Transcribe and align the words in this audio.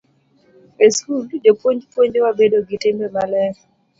E 0.85 0.87
skul, 0.95 1.21
jopuonj 1.43 1.81
puonjowa 1.91 2.31
bedo 2.39 2.57
gi 2.67 2.77
timbe 2.83 3.07
maler. 3.15 3.53